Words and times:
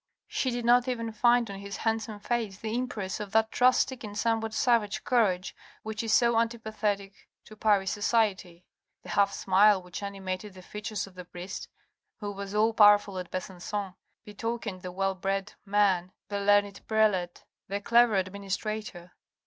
She 0.27 0.49
did 0.49 0.65
not 0.65 0.87
even 0.87 1.11
find 1.11 1.47
on 1.51 1.59
his 1.59 1.77
handsome 1.77 2.19
face 2.19 2.57
the 2.57 2.73
impress 2.75 3.19
of 3.19 3.31
that 3.33 3.51
drastic 3.51 4.03
and 4.03 4.17
somewhat 4.17 4.51
savage 4.51 5.03
courage 5.03 5.55
which 5.83 6.01
is 6.01 6.11
so 6.11 6.39
anti 6.39 6.57
pathetic 6.57 7.13
to 7.45 7.55
Paris 7.55 7.91
society. 7.91 8.65
The 9.03 9.09
half 9.09 9.31
smile 9.31 9.79
which 9.79 10.01
animated 10.01 10.55
the 10.55 10.63
features 10.63 11.05
of 11.05 11.13
the 11.13 11.25
priest, 11.25 11.67
who 12.17 12.31
was 12.31 12.55
all 12.55 12.73
powerful 12.73 13.19
at 13.19 13.29
Besancon, 13.29 13.93
betokened 14.25 14.81
the 14.81 14.91
well 14.91 15.13
bred 15.13 15.53
man, 15.65 16.13
the 16.29 16.39
learned 16.39 16.81
prelate, 16.87 17.43
the 17.67 17.79
clever 17.79 18.15
administrator. 18.15 19.11